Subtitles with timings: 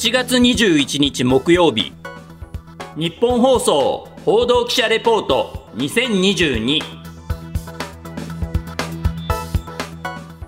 [0.00, 1.92] 7月21日木曜日。
[2.96, 6.80] 日本放送報道記者レポート2022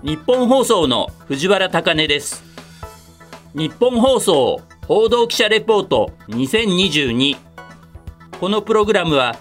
[0.01, 2.43] 日本放送の藤原貴根です。
[3.53, 7.37] 日本放送報道記者レポート2022
[8.39, 9.35] このプログラムは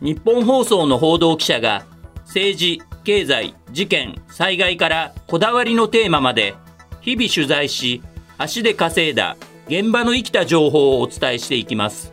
[0.00, 1.86] 日本放送の報道記者が
[2.24, 6.56] 政治経済事件災害からこだわりのテーマまで
[7.00, 8.02] 日々取材し
[8.38, 9.36] 足で稼いだ
[9.68, 12.12] 現場の生きた情報をお伝えしていきます。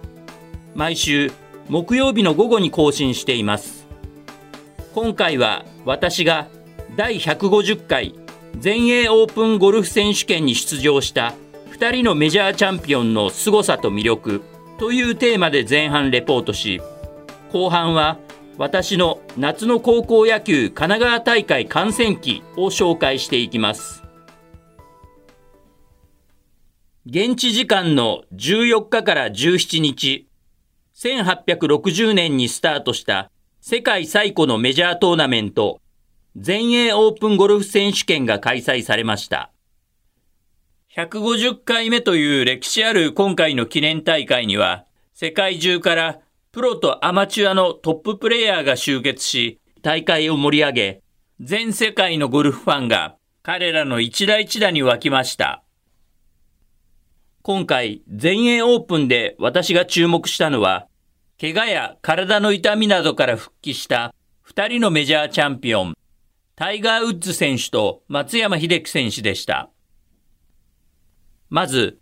[0.76, 1.32] 毎週
[1.68, 3.88] 木曜日の午後に更新しています。
[4.94, 6.48] 今回は私が
[6.96, 8.14] 第150回
[8.58, 11.34] 全英オープンゴルフ選手権に出場した
[11.72, 14.42] 2人のメジャーチャンピオンの凄さと魅力
[14.78, 16.82] というテーマで前半レポートし
[17.52, 18.18] 後半は
[18.58, 24.04] 私の夏の高校野球神奈川大会観戦記を紹介していきます。
[27.12, 30.28] 現地時間の14日から17日
[30.96, 35.82] 1860年にスタートした世界最古のメジャートーナメント
[36.36, 39.52] 全英オープンゴルフ選手権が開催されました。
[40.96, 46.20] 150回目という歴史ある今回の記念大会には、世界中から
[46.52, 51.02] プロとアマチュアのトッププレイヤーが集結し、大会を盛り上げ、
[51.40, 55.64] 全世界のゴルフファンが彼らの一打一打に沸きました。
[57.42, 60.88] 今回、全英オープンで私が注目したのは、
[61.40, 64.14] 怪我や体の痛みなどから復帰した
[64.46, 65.96] 2人のメジャーチャンピオン、
[66.58, 69.70] タイガー・ウッズ選手と松山秀樹選手でした。
[71.50, 72.00] まず、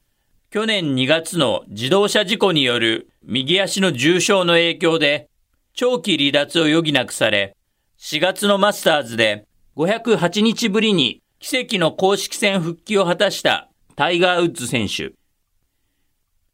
[0.50, 5.30] 去年2月の自動車事故による右足の重傷の影響で、
[5.74, 7.56] 長期離脱を余儀なくされ、
[8.00, 15.14] 4月のマスターズで508日ぶりに奇跡の公式戦復帰を果たしたタイガー・ウッズ選手。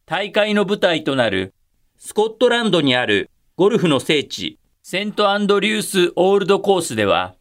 [0.06, 1.54] 大会の舞台となる
[1.98, 7.36] スコットランドにあるゴルフの聖地セントアンドリュースオールドコースでは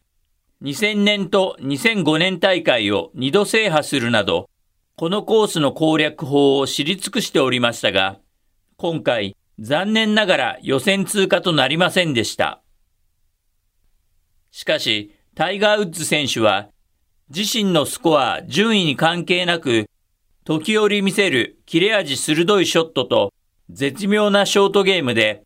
[0.64, 4.50] 2000年と2005年大会を2度制覇するなど、
[4.96, 8.20] このコースの攻略法を知り尽くしておりましたが、
[8.78, 12.62] 今回残念ながら予選通過となりませんでした。
[14.52, 16.70] しかし、タイガー・ウッズ選手は、
[17.30, 19.90] 自身のスコア、順位に関係なく、
[20.46, 23.34] 時折見せる切れ味鋭いショットと、
[23.70, 25.44] 絶妙なショートゲームで、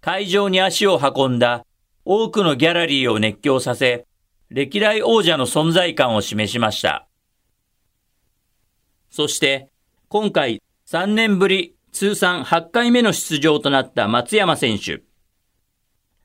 [0.00, 1.64] 会場に足を運んだ
[2.04, 4.06] 多くのギャラリーを熱狂させ、
[4.48, 7.06] 歴代王者の存在感を示しました。
[9.10, 9.68] そして、
[10.08, 15.02] 今回3年ぶり通算8回目の出場となった松山選手。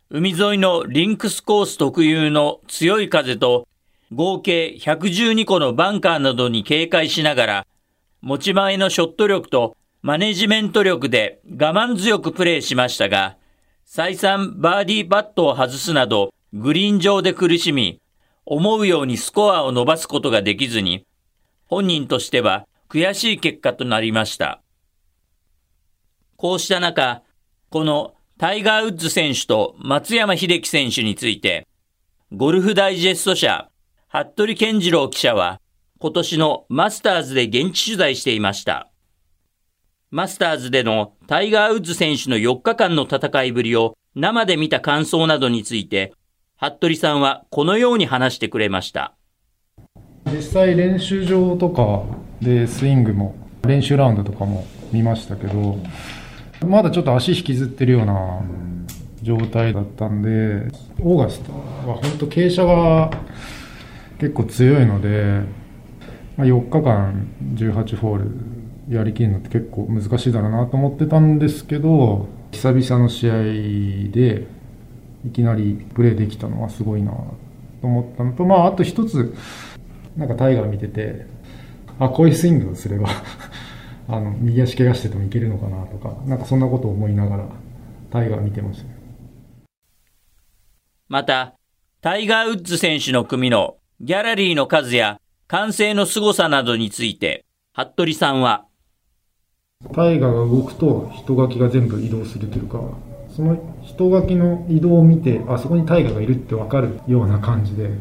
[0.10, 3.68] 海沿いのリンクスコース特有の強い風と
[4.12, 7.68] 合計112個のバンカーなどに警戒しながら、
[8.26, 13.38] 持ち前のショット力とマネジメント力で我慢強くプレーしましたが、
[13.86, 18.02] 再三バーディーパットを外すなど、グリーン上で苦しみ、
[18.44, 21.06] 思うようにスコアを伸ばすことができずに、
[21.68, 24.64] 本人としては悔しい結果となりました。
[26.36, 27.22] こうした中、
[27.70, 31.68] このタイガー・ウッズ選手と松山秀樹選手について、
[32.32, 33.70] ゴルフダイジェスト社、
[34.10, 35.62] 服部健次郎記者は、
[36.00, 38.90] 今年のマスターズで現地取材していました。
[40.12, 46.14] マスターズでのタイガー・ウッズ選手の4日間の戦いぶりを生で見た感想などについて、
[46.58, 49.14] 服部さんはこのように話してくれました
[50.26, 52.04] 実際練習場とか
[52.42, 55.78] でスイングも練習ラウンドとかも見ましたけど
[56.66, 58.42] まだちょっと足引きずってるような
[59.22, 63.12] 状態だったんでオーガストは本当傾斜が
[64.18, 65.42] 結構強いので、
[66.38, 68.32] まあ、4日間18ホール
[68.90, 73.34] やりきるのって結構難しいだろうなと思ってたんですけど久々の試合
[74.12, 74.48] で
[75.26, 79.34] いきなりプレーできたのはすごいなと思ったのと、まあ、あと一つ、
[80.16, 81.26] なんかタイガー見てて、
[82.00, 83.10] あ、こういうスイングをすれば
[84.08, 87.46] あの、右足怪我しててもいけるのかなとか、なんかそんなことを思いながら、
[88.12, 88.88] タイガー見てました、
[91.10, 91.56] また、
[92.02, 98.66] タイガー・ウッズ選手の組のギャラリーの数や歓声の凄さなどについて、服部さんは、
[99.94, 102.82] タイガーが動くと人垣が全部移動するというか、
[103.30, 107.92] その人垣の移動を見て、あそこに大河がいるって分かるような感じで、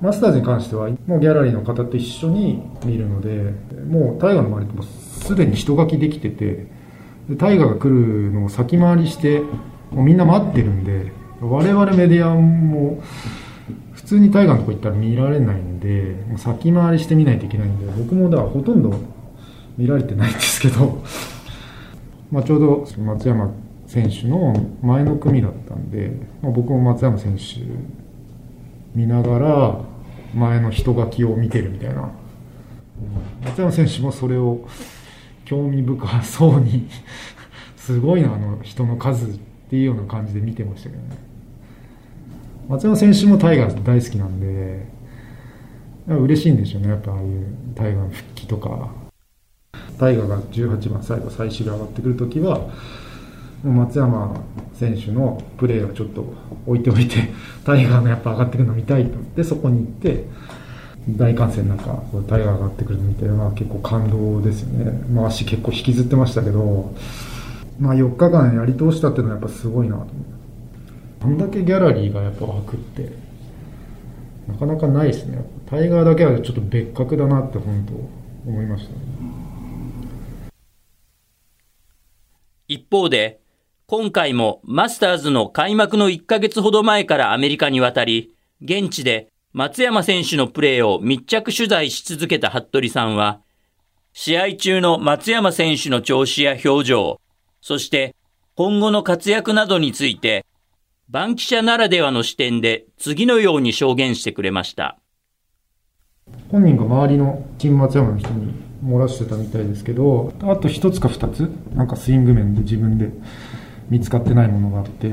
[0.00, 3.52] マスターズに関しては、もうギャラリーの方と一緒に見るので、
[3.86, 6.68] もう大河の周りってもすでに人垣できてて、
[7.36, 9.40] 大河が来るのを先回りして、
[9.90, 11.12] もうみんな待ってるんで、
[11.42, 13.02] 我々メディアも、
[13.92, 18.94] 普通に大河のとこ行ったら見られないんで、もう先回りして見ないといけないんで、僕もだからほとんど
[19.78, 21.02] 見られてないんですけど、
[22.30, 23.50] ま、ちょうど松山
[23.86, 26.12] 選手の前の組だったんで、
[26.42, 27.60] まあ、僕も松山選手
[28.94, 29.80] 見ながら
[30.34, 32.10] 前の人書きを見てるみたいな。
[33.44, 34.66] 松山選手もそれを
[35.44, 36.88] 興味深そうに
[37.76, 39.38] すごいなあの人の数っ
[39.68, 41.33] ていうような感じで見てましたけどね。
[42.68, 44.86] 松山選手もタイガース大好きなんで
[46.06, 49.04] 嬉しいんでしょうねやっぱああいうタイガーの復帰とか。
[49.98, 52.68] タイガーが18番最後最終が上がってくるときは
[53.62, 54.40] 松山
[54.74, 56.34] 選手のプレーをちょっと
[56.66, 57.30] 置いておいて
[57.64, 60.24] タイガーのやっぱ上がってくるの見たいと思ってそこに行って
[61.08, 66.94] 大歓声の中タイガー上がってくるの見て、まあ、結構感動ですよね、まあ、足結構引きずってましたけど、
[67.78, 70.43] まあ、4日間やり通したっていうのはやっぱすごいなと思って。
[71.24, 73.10] こんだけギャラリーがやっぱ湧くって。
[74.46, 75.42] なかなかないですね。
[75.64, 77.94] タイガーだけはちょっと別格だなって本当
[78.50, 78.98] 思いましたね。
[82.68, 83.40] 一方で
[83.86, 93.40] 今回もマスターズの開幕の1ヶ月ほど前からアメリカに渡り、現地で松山選手のプレーを密着取材し続けた服部さんは、
[94.12, 97.18] 試合中の松山選手の調子や表情、
[97.62, 98.14] そして
[98.56, 100.44] 今後の活躍などについて、
[101.08, 104.98] バンキシャならではの視点で次のように証言してくれました。
[106.50, 108.54] 本人が周りの新松山の人に
[108.84, 113.10] 漏らしてたみたいですけど、あと一つか二つ、なんかスイング面で自分で
[113.90, 115.12] 見つかってないものがあって、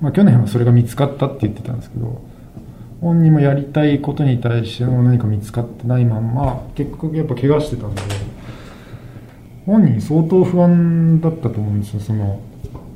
[0.00, 2.20] まあ、去年はそれが見つかったって言ってたんですけど
[3.00, 8.02] 本人もやりたいことに対しての何か見つかってないまんま結局やっぱ怪我してたんで
[9.66, 12.40] 本人相当不安だったと思うんですよその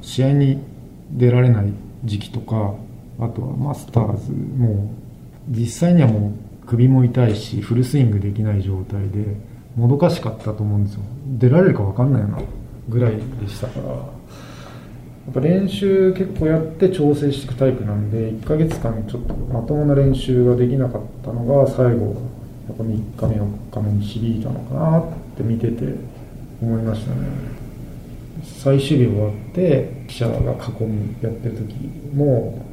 [0.01, 0.63] 試合に
[1.11, 1.73] 出られない
[2.05, 2.75] 時期とか
[3.19, 4.93] あとはマスターズも
[5.49, 6.33] う実際にはも
[6.63, 9.37] う首も痛いしフルスイングできない状態で
[9.77, 11.01] もどかしかったと思うんですよ
[11.39, 12.39] 出られるか分かんないよな
[12.89, 14.21] ぐらいでしたからや。
[15.31, 22.17] っぱ練習結構やって調整していくタイプなんで1ヶ月間ちょっとまともな練習ができなかったのが最後
[22.69, 25.05] やっぱ3日目4日目に響いたのかなっ
[25.37, 25.95] て見てて
[26.61, 27.50] 思いましたね
[28.43, 31.75] 最終日終わって記者が囲みやってる時
[32.15, 32.65] も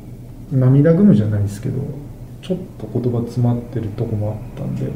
[0.51, 1.81] 涙ぐむじゃないですけど
[2.41, 4.91] ちょっと言葉詰まってるとこもあったんで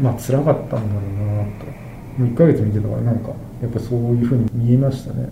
[0.00, 1.88] まあ辛かったんだろうなと。
[2.18, 3.28] もう1ヶ月見てたからなんか
[3.62, 5.30] やっぱそういうふうに見えましたね。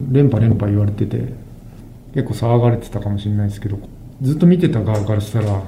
[0.00, 1.32] 連覇連覇言われてて
[2.12, 3.78] 結構騒がれてたかもしれないですけど
[4.20, 5.62] ずっと見てた側からしたら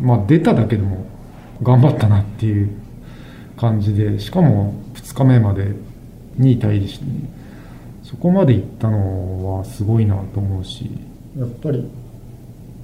[0.00, 1.06] まあ出ただけでも
[1.62, 2.70] 頑張ったなっていう
[3.56, 5.74] 感じでしかも2日目まで
[6.38, 7.12] 2位タイでしたね
[8.02, 10.90] そこまで行ったのはすごいなと思うし
[11.38, 11.88] やっぱり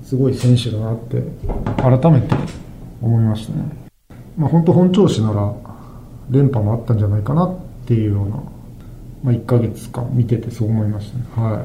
[0.04, 1.22] すごい選手だなって
[1.76, 2.34] 改めて
[3.02, 3.64] 思いましたね
[4.36, 5.54] まあ本当本調子なら
[6.30, 8.42] 連覇もあったんじゃないかなっていうような
[9.22, 11.24] まあ、1ヶ月間見ててそう思いましたね。
[11.36, 11.64] は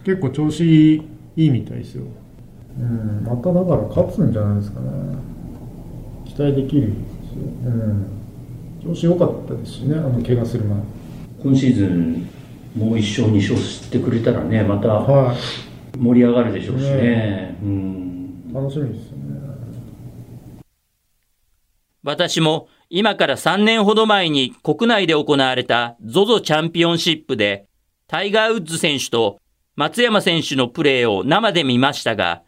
[0.00, 0.04] い。
[0.04, 0.62] 結構調子
[0.94, 1.02] い
[1.36, 2.04] いみたいですよ。
[2.78, 5.18] うん、まただから勝つんじゃないですかね。
[6.26, 7.44] 期待できるですよ。
[7.64, 8.15] うん。
[8.82, 10.78] 調子良かったですしね、あの怪我する前。
[11.42, 12.28] 今シーズン、
[12.76, 15.34] もう1勝、2勝してくれたらね、また
[15.98, 16.96] 盛り上がるでしょうしね。
[16.96, 19.26] ねうん、楽しみですよね。
[22.02, 27.66] 私も今から3年ほど前に国内で行われた ZOZO チャンピオンシップで、
[28.06, 29.40] タイガー・ウッズ選手と
[29.74, 32.42] 松山選手のプレーを生で見ましたが、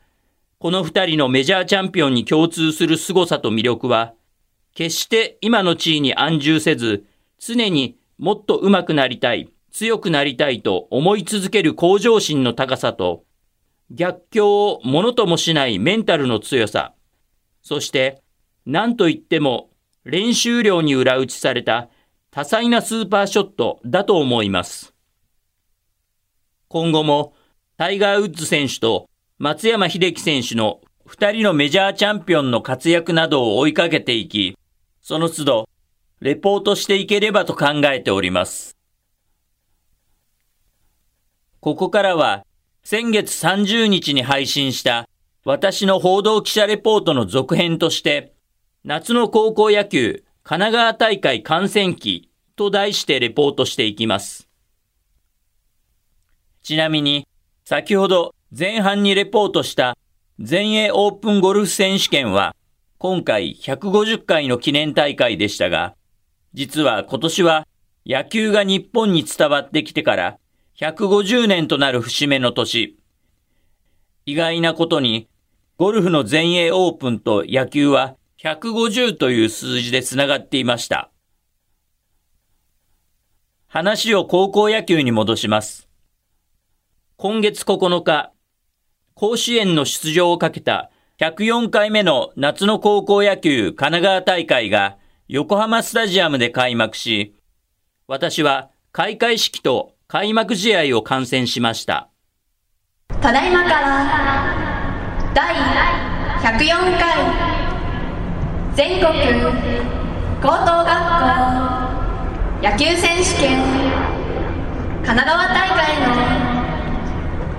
[0.60, 4.14] この2人のメジャーチャンピオンに共通する凄さと魅力は、
[4.78, 7.04] 決して今の地位に安住せず、
[7.40, 13.24] 常にもっと上手くなりたい、強くなりたいと思い続ける向上心の高さと、
[13.90, 16.94] 逆境をものともしないメンタルの強さ、
[17.60, 18.22] そして、
[18.66, 19.70] 何と言っても
[20.04, 21.88] 練習量に裏打ちされた
[22.30, 24.94] 多彩なスーパーショットだと思います。
[26.68, 27.34] 今後も
[27.76, 34.57] タイガー・ウッズ選手と松山秀樹選手の2人のメジャーチャンピオンの活躍などを追いかけていき、
[35.08, 35.68] その都度、
[36.20, 38.76] レポートしていければと考えております。
[41.60, 42.44] ここからは、
[42.84, 45.08] 先月30日に配信した
[45.46, 48.34] 私の報道記者レポートの続編として、
[48.84, 54.46] 夏の高校野球神奈川大会観戦記と題してレポートしていきます。
[56.62, 57.26] ちなみに、
[57.64, 59.96] 先ほど前半にレポートした
[60.38, 62.54] 全英オープンゴルフ選手権は
[63.00, 65.94] 今回150回の記念大会でしたが、
[66.52, 67.68] 実は今年は
[68.04, 70.38] 野球が日本に伝わってきてから
[70.76, 72.96] 150年となる節目の年。
[74.26, 75.28] 意外なことに、
[75.76, 81.12] ゴルフの全英オープンと野球は150という数字でつながっていました。
[83.68, 85.88] 話を高校野球に戻します。
[87.16, 88.32] 今月9日、
[89.14, 97.34] 甲子園の出場をかけた104回目の夏の高校野球神奈川大会が横浜スタジアムで開幕し、
[98.06, 102.08] 私は開会式と開幕試合を観戦しました。
[103.20, 105.56] ただいまから第
[106.40, 106.68] 104
[107.00, 107.16] 回
[108.76, 109.12] 全国
[110.40, 111.26] 高等学校
[112.62, 113.58] 野球選手権
[115.04, 116.14] 神奈川大会の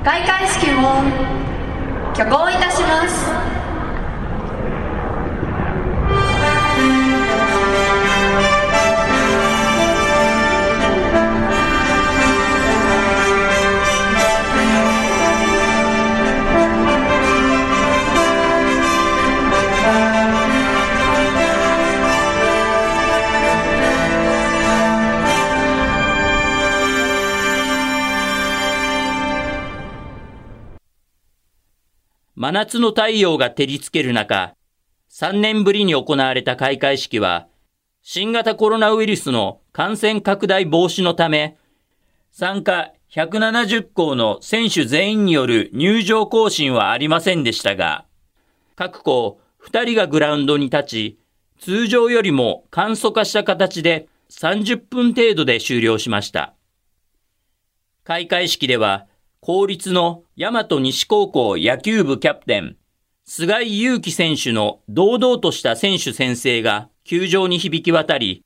[0.06, 1.49] 開会式を
[2.14, 3.59] 挙行いたします。
[32.42, 34.56] 真夏の太陽が照りつける中、
[35.12, 37.50] 3年ぶりに行われた開会式は、
[38.02, 41.58] 新型コロナウイルスの感染拡大防止のため、
[42.32, 48.06] 参加170校の選手全員による入場行進はありませんでしたが、
[48.78, 51.20] 各校2人がグラウンドに立ち、
[51.60, 56.54] 通常よりも簡素化した形で30分程度で終了しました。
[58.06, 59.09] 開会式では、
[59.42, 62.76] 公立の大和西高校野球部キャプテン、
[63.24, 68.44] 菅井祐樹選手の堂々とした選手宣誓が球場に響き渡り、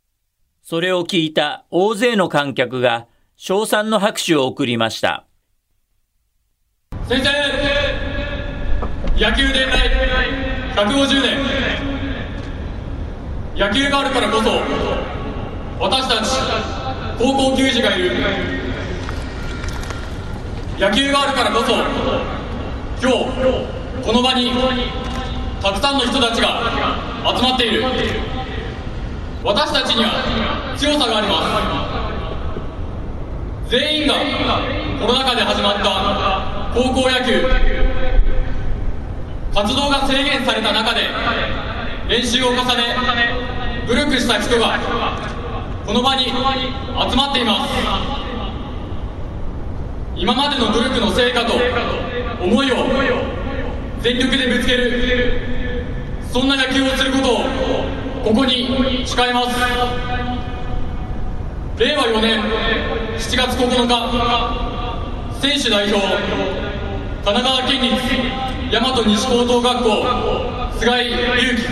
[0.61, 5.25] それを聞いた大勢の観客が称賛の拍手を送りました。
[7.07, 7.29] 先生
[9.19, 9.89] 野球伝来
[10.75, 11.39] 150年
[13.57, 14.51] 野球があるからこそ
[15.79, 16.29] 私たち
[17.17, 18.62] 高校球児がいる
[20.79, 21.73] 野球があるからこそ
[23.01, 23.25] 今日
[24.03, 24.51] この場に
[25.61, 26.59] たくさんの人たちが
[27.37, 27.83] 集まっている。
[29.43, 31.43] 私たちには強さがありま
[33.67, 33.71] す。
[33.71, 34.15] 全員が
[34.99, 37.47] コロナ禍で始まった高校野球。
[39.53, 41.01] 活動が制限された中で
[42.09, 42.63] 練習を重ね
[43.87, 44.79] 努力した人が
[45.85, 46.33] この場に集
[47.15, 48.32] まっています。
[50.23, 51.55] 今までの努力の成果と
[52.41, 52.75] 思いを
[54.01, 55.41] 全力でぶつける
[56.31, 57.39] そんな野球をすることを
[58.23, 59.59] ここに誓います。
[61.77, 65.99] 令和4年7月9日選手代表
[67.25, 68.01] 神奈川県立
[68.71, 69.89] 大和西高等学校
[70.79, 71.63] 菅井祐樹。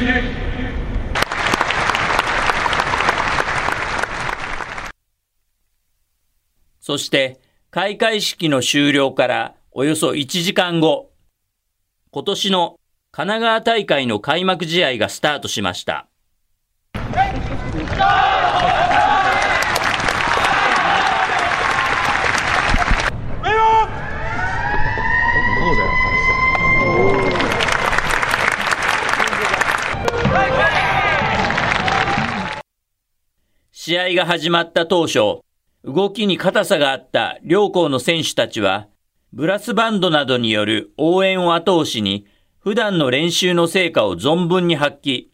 [6.81, 7.40] そして、
[7.73, 11.09] 開会式の終了からおよそ1時間後、
[12.11, 12.77] 今年の
[13.13, 16.09] 神奈川大会の開幕試合がスタートしました。
[33.71, 35.39] 試合が始まった当初、
[35.83, 38.87] 動きに硬さがあった両校の選手たちは、
[39.33, 42.27] ブラスバンドなどによる応援を後押しに、
[42.59, 45.27] 普段の練習の成果を存分に発揮。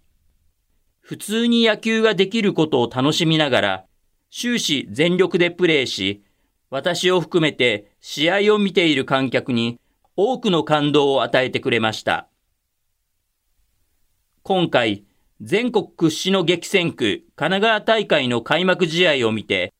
[1.01, 3.85] 普通に野球ができることを楽しみながら、
[4.31, 6.23] 終始全力でプレーし、
[6.69, 9.79] 私を含めて試合を見ている観客に
[10.15, 12.27] 多くの感動を与えてくれました。
[14.43, 15.03] 今回、
[15.41, 19.73] 全国屈指の激戦区神奈川大会の開幕試合を見て、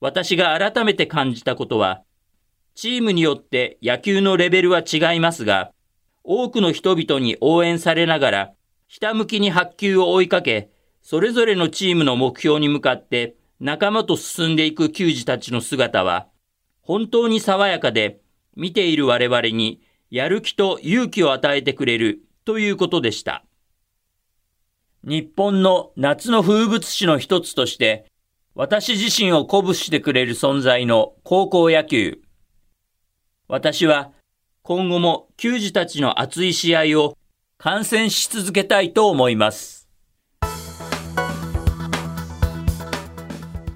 [0.00, 2.02] 私が改めて感じたことは、
[2.74, 5.72] チームによって野球のレベルは違いますが、
[6.24, 8.52] 多くの人々に応援されながら、
[8.88, 10.70] ひたむきに白球を追いかけ、
[11.02, 16.28] それぞれのチームの目標に向かって仲間と進んでいく球児たちの姿は、
[16.80, 18.20] 本当に爽やかで、
[18.56, 19.80] 見ている我々に
[20.10, 23.44] やる気と勇気を与えてくれるということでした。
[25.04, 28.09] 日本の夏の風物詩の一つとして、
[28.56, 32.18] 私自身を鼓舞してくれる存在の高校野球。
[33.46, 34.10] 私は
[34.62, 37.16] 今後も球児たちの熱い試合を
[37.58, 39.88] 観戦し続けたいと思います。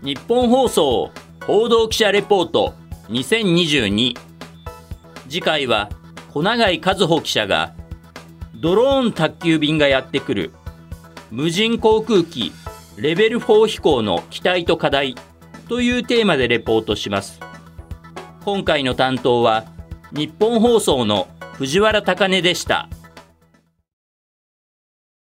[0.02, 1.12] 日本放送
[1.46, 2.74] 報道記者レポート
[3.08, 4.18] 2022
[5.28, 5.88] 次回は
[6.32, 7.74] 小永井和穂記者が
[8.56, 10.52] ドローン宅急便がやってくる
[11.30, 12.52] 無人航空機
[12.96, 15.16] レベル4飛行の期待と課題
[15.68, 17.40] というテーマでレポートします。
[18.44, 19.64] 今回の担当は
[20.12, 22.88] 日本放送の藤原高根でした。